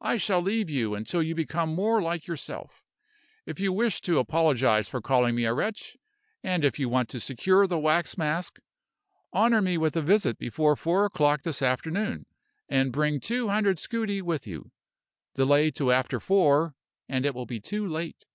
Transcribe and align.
I 0.00 0.18
shall 0.18 0.40
leave 0.40 0.70
you 0.70 0.94
until 0.94 1.20
you 1.20 1.34
become 1.34 1.74
more 1.74 2.00
like 2.00 2.28
yourself. 2.28 2.84
If 3.44 3.58
you 3.58 3.72
wish 3.72 4.00
to 4.02 4.20
apologize 4.20 4.88
for 4.88 5.00
calling 5.02 5.34
me 5.34 5.46
a 5.46 5.52
wretch, 5.52 5.96
and 6.44 6.64
if 6.64 6.78
you 6.78 6.88
want 6.88 7.08
to 7.08 7.18
secure 7.18 7.66
the 7.66 7.80
wax 7.80 8.16
mask, 8.16 8.60
honor 9.32 9.60
me 9.60 9.76
with 9.76 9.96
a 9.96 10.00
visit 10.02 10.38
before 10.38 10.76
four 10.76 11.04
o'clock 11.06 11.42
this 11.42 11.60
afternoon, 11.60 12.24
and 12.68 12.92
bring 12.92 13.18
two 13.18 13.48
hundred 13.48 13.80
scudi 13.80 14.22
with 14.22 14.46
you. 14.46 14.70
Delay 15.34 15.72
till 15.72 15.90
after 15.90 16.20
four, 16.20 16.76
and 17.08 17.26
it 17.26 17.34
will 17.34 17.44
be 17.46 17.58
too 17.58 17.84
late." 17.84 18.26